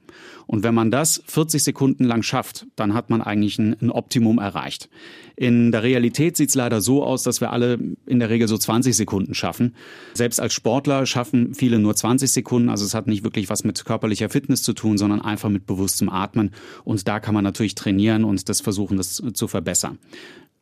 [0.46, 4.38] Und wenn man das 40 Sekunden lang schafft, dann hat man eigentlich ein, ein Optimum
[4.38, 4.88] erreicht.
[5.36, 8.56] In der Realität sieht es leider so aus, dass wir alle in der Regel so
[8.56, 9.74] 20 Sekunden schaffen.
[10.14, 12.70] Selbst als Sportler schaffen viele nur 20 Sekunden.
[12.70, 16.08] Also es hat nicht wirklich was mit körperlicher Fitness zu tun, sondern einfach mit bewusstem
[16.08, 16.52] Atmen.
[16.85, 19.98] Und da kann man natürlich trainieren und das versuchen, das zu verbessern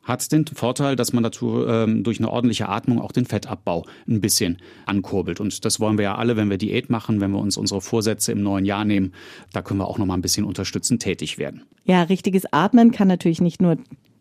[0.07, 4.21] hat den Vorteil, dass man dazu ähm, durch eine ordentliche Atmung auch den Fettabbau ein
[4.21, 5.39] bisschen ankurbelt.
[5.39, 8.31] Und das wollen wir ja alle, wenn wir Diät machen, wenn wir uns unsere Vorsätze
[8.31, 9.13] im neuen Jahr nehmen.
[9.51, 11.63] Da können wir auch noch mal ein bisschen unterstützend tätig werden.
[11.83, 13.77] Ja, richtiges Atmen kann natürlich nicht nur,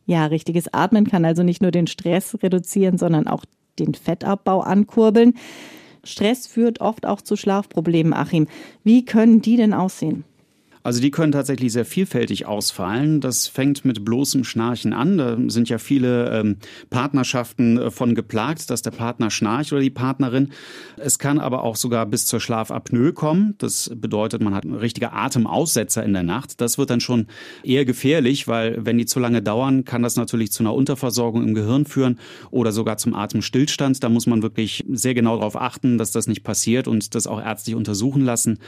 [0.06, 3.44] ja, richtiges Atmen kann also nicht nur den Stress reduzieren, sondern auch
[3.78, 5.34] den Fettabbau ankurbeln.
[6.02, 8.48] Stress führt oft auch zu Schlafproblemen, Achim.
[8.82, 10.24] Wie können die denn aussehen?
[10.86, 13.20] Also die können tatsächlich sehr vielfältig ausfallen.
[13.20, 15.18] Das fängt mit bloßem Schnarchen an.
[15.18, 16.58] Da sind ja viele ähm,
[16.90, 20.52] Partnerschaften äh, von geplagt, dass der Partner schnarcht oder die Partnerin.
[20.96, 23.56] Es kann aber auch sogar bis zur Schlafapnoe kommen.
[23.58, 26.60] Das bedeutet, man hat richtige Atemaussetzer in der Nacht.
[26.60, 27.26] Das wird dann schon
[27.64, 31.54] eher gefährlich, weil wenn die zu lange dauern, kann das natürlich zu einer Unterversorgung im
[31.54, 32.20] Gehirn führen
[32.52, 34.04] oder sogar zum Atemstillstand.
[34.04, 37.42] Da muss man wirklich sehr genau darauf achten, dass das nicht passiert und das auch
[37.42, 38.60] ärztlich untersuchen lassen.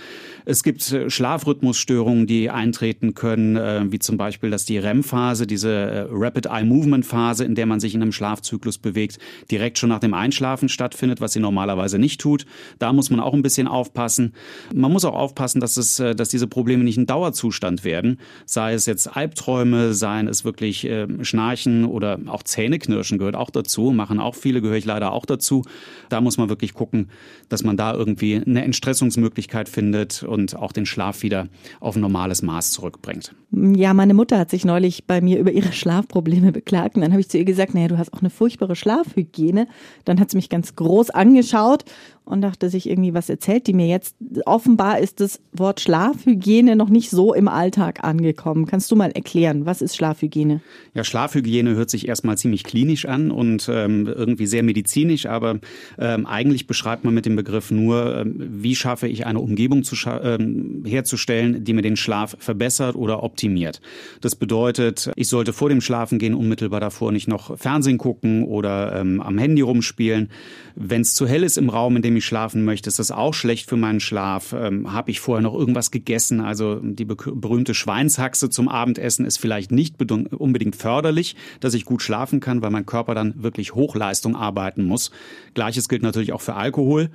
[0.44, 5.47] Es gibt äh, Schlafrhythmusstörungen Störungen, die eintreten können, äh, wie zum Beispiel, dass die REM-Phase,
[5.47, 9.18] diese äh, Rapid Eye Movement Phase, in der man sich in einem Schlafzyklus bewegt,
[9.51, 12.47] direkt schon nach dem Einschlafen stattfindet, was sie normalerweise nicht tut.
[12.79, 14.33] Da muss man auch ein bisschen aufpassen.
[14.75, 18.73] Man muss auch aufpassen, dass es, äh, dass diese Probleme nicht ein Dauerzustand werden, sei
[18.73, 24.18] es jetzt Albträume, seien es wirklich äh, Schnarchen oder auch Zähneknirschen gehört auch dazu, machen
[24.18, 25.62] auch viele, gehöre ich leider auch dazu.
[26.09, 27.11] Da muss man wirklich gucken,
[27.51, 31.49] dass man da irgendwie eine Entstressungsmöglichkeit findet und auch den Schlaf wieder
[31.81, 33.34] auf ein normales Maß zurückbringt.
[33.50, 36.96] Ja, meine Mutter hat sich neulich bei mir über ihre Schlafprobleme beklagt.
[36.96, 39.68] Und dann habe ich zu ihr gesagt, naja, du hast auch eine furchtbare Schlafhygiene.
[40.04, 41.84] Dann hat sie mich ganz groß angeschaut
[42.28, 44.14] und dachte sich irgendwie, was erzählt die mir jetzt?
[44.44, 48.66] Offenbar ist das Wort Schlafhygiene noch nicht so im Alltag angekommen.
[48.66, 50.61] Kannst du mal erklären, was ist Schlafhygiene?
[50.92, 55.58] Ja, Schlafhygiene hört sich erstmal ziemlich klinisch an und ähm, irgendwie sehr medizinisch, aber
[55.98, 59.96] ähm, eigentlich beschreibt man mit dem Begriff nur, ähm, wie schaffe ich eine Umgebung zu
[60.22, 63.81] ähm, herzustellen, die mir den Schlaf verbessert oder optimiert.
[64.20, 69.20] Das bedeutet, ich sollte vor dem Schlafengehen unmittelbar davor nicht noch Fernsehen gucken oder ähm,
[69.20, 70.31] am Handy rumspielen.
[70.80, 73.34] Wenn es zu hell ist im Raum, in dem ich schlafen möchte, ist das auch
[73.34, 74.52] schlecht für meinen Schlaf.
[74.52, 76.40] Ähm, Habe ich vorher noch irgendwas gegessen?
[76.40, 82.38] Also die berühmte Schweinshaxe zum Abendessen ist vielleicht nicht unbedingt förderlich, dass ich gut schlafen
[82.38, 85.10] kann, weil mein Körper dann wirklich Hochleistung arbeiten muss.
[85.54, 87.10] Gleiches gilt natürlich auch für Alkohol.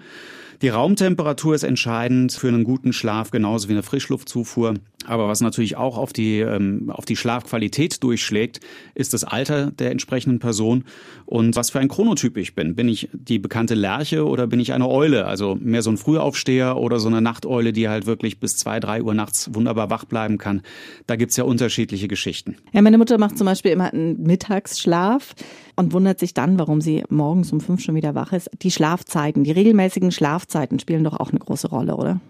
[0.61, 4.75] Die Raumtemperatur ist entscheidend für einen guten Schlaf, genauso wie eine Frischluftzufuhr.
[5.05, 8.59] Aber was natürlich auch auf die, ähm, auf die Schlafqualität durchschlägt,
[8.95, 10.85] ist das Alter der entsprechenden Person
[11.25, 12.75] und was für ein Chronotyp ich bin.
[12.75, 15.25] Bin ich die bekannte Lerche oder bin ich eine Eule?
[15.25, 19.01] Also mehr so ein Frühaufsteher oder so eine Nachteule, die halt wirklich bis zwei, drei
[19.01, 20.61] Uhr nachts wunderbar wach bleiben kann.
[21.07, 22.55] Da gibt's ja unterschiedliche Geschichten.
[22.71, 25.35] Ja, meine Mutter macht zum Beispiel immer einen Mittagsschlaf
[25.75, 28.49] und wundert sich dann, warum sie morgens um fünf schon wieder wach ist.
[28.61, 32.21] Die Schlafzeiten, die regelmäßigen Schlafzeiten spielen doch auch eine große Rolle, oder?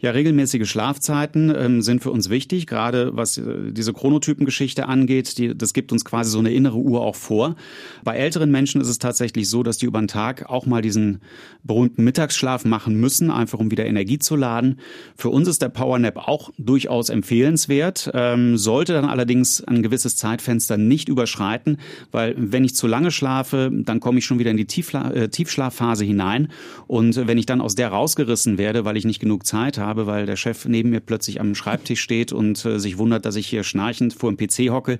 [0.00, 5.38] Ja, regelmäßige Schlafzeiten ähm, sind für uns wichtig, gerade was äh, diese Chronotypengeschichte angeht.
[5.38, 7.56] Die, das gibt uns quasi so eine innere Uhr auch vor.
[8.04, 11.20] Bei älteren Menschen ist es tatsächlich so, dass die über den Tag auch mal diesen
[11.64, 14.80] berühmten Mittagsschlaf machen müssen, einfach um wieder Energie zu laden.
[15.16, 20.78] Für uns ist der Powernap auch durchaus empfehlenswert, ähm, sollte dann allerdings ein gewisses Zeitfenster
[20.78, 21.76] nicht überschreiten,
[22.10, 25.28] weil wenn ich zu lange schlafe, dann komme ich schon wieder in die Tiefla äh,
[25.28, 26.48] Tiefschlafphase hinein
[26.86, 30.06] und wenn ich dann aus der rausgerissen werde, weil ich nicht genug Zeit Zeit habe,
[30.06, 33.48] weil der Chef neben mir plötzlich am Schreibtisch steht und äh, sich wundert, dass ich
[33.48, 34.98] hier schnarchend vor dem PC hocke,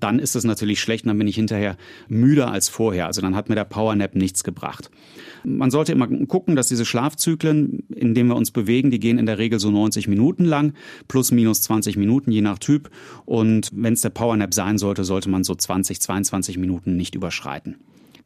[0.00, 1.76] dann ist das natürlich schlecht und dann bin ich hinterher
[2.08, 3.06] müder als vorher.
[3.06, 4.90] Also dann hat mir der Powernap nichts gebracht.
[5.44, 9.26] Man sollte immer gucken, dass diese Schlafzyklen, in denen wir uns bewegen, die gehen in
[9.26, 10.74] der Regel so 90 Minuten lang,
[11.06, 12.90] plus minus 20 Minuten, je nach Typ.
[13.24, 17.76] Und wenn es der Powernap sein sollte, sollte man so 20, 22 Minuten nicht überschreiten.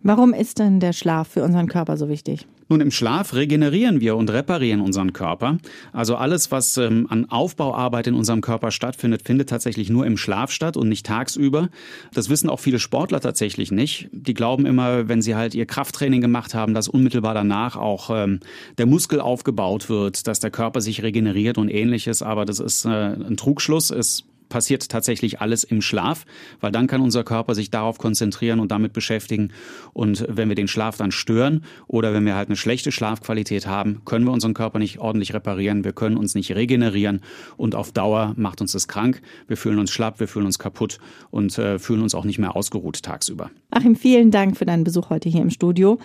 [0.07, 2.47] Warum ist denn der Schlaf für unseren Körper so wichtig?
[2.69, 5.59] Nun, im Schlaf regenerieren wir und reparieren unseren Körper.
[5.93, 10.53] Also alles, was ähm, an Aufbauarbeit in unserem Körper stattfindet, findet tatsächlich nur im Schlaf
[10.53, 11.71] statt und nicht tagsüber.
[12.15, 14.09] Das wissen auch viele Sportler tatsächlich nicht.
[14.13, 18.39] Die glauben immer, wenn sie halt ihr Krafttraining gemacht haben, dass unmittelbar danach auch ähm,
[18.79, 22.23] der Muskel aufgebaut wird, dass der Körper sich regeneriert und ähnliches.
[22.23, 23.91] Aber das ist äh, ein Trugschluss.
[23.91, 26.25] Es passiert tatsächlich alles im Schlaf,
[26.61, 29.53] weil dann kann unser Körper sich darauf konzentrieren und damit beschäftigen.
[29.93, 34.03] Und wenn wir den Schlaf dann stören oder wenn wir halt eine schlechte Schlafqualität haben,
[34.05, 37.21] können wir unseren Körper nicht ordentlich reparieren, wir können uns nicht regenerieren
[37.57, 39.23] und auf Dauer macht uns das krank.
[39.49, 40.99] Wir fühlen uns schlapp, wir fühlen uns kaputt
[41.31, 43.51] und äh, fühlen uns auch nicht mehr ausgeruht tagsüber.
[43.71, 45.99] Achim, vielen Dank für deinen Besuch heute hier im Studio.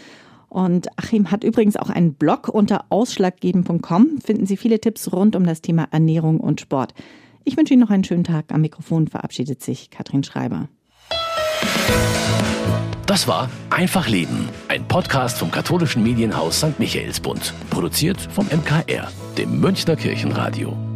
[0.52, 4.20] Und Achim hat übrigens auch einen Blog unter ausschlaggebend.com.
[4.22, 6.94] Finden Sie viele Tipps rund um das Thema Ernährung und Sport.
[7.44, 8.52] Ich wünsche Ihnen noch einen schönen Tag.
[8.52, 10.70] Am Mikrofon verabschiedet sich Katrin Schreiber.
[13.06, 16.80] Das war Einfach Leben, ein Podcast vom katholischen Medienhaus St.
[16.80, 20.91] Michaelsbund, produziert vom MKR, dem Münchner Kirchenradio.